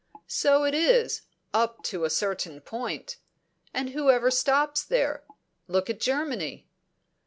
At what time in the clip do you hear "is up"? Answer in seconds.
0.73-1.83